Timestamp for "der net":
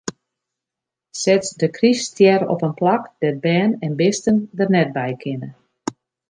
4.57-4.89